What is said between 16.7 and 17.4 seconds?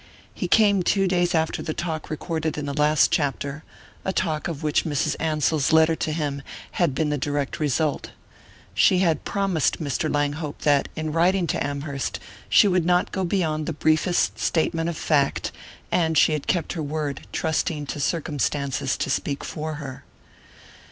her word,